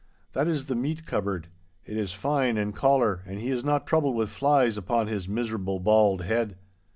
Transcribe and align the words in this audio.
'That 0.33 0.47
is 0.47 0.65
the 0.65 0.73
meat 0.73 1.05
cupboard. 1.05 1.47
It 1.85 1.95
is 1.95 2.11
fine 2.11 2.57
and 2.57 2.73
caller, 2.73 3.21
and 3.27 3.39
he 3.39 3.51
is 3.51 3.63
not 3.63 3.85
troubled 3.85 4.15
with 4.15 4.29
flies 4.29 4.75
upon 4.75 5.05
his 5.05 5.27
miserable 5.29 5.79
bald 5.79 6.23
head. 6.23 6.57